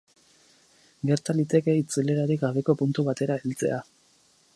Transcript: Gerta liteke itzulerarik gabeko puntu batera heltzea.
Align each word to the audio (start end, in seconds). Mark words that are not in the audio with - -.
Gerta 1.09 1.35
liteke 1.39 1.75
itzulerarik 1.81 2.41
gabeko 2.45 2.77
puntu 2.81 3.05
batera 3.11 3.37
heltzea. 3.45 3.79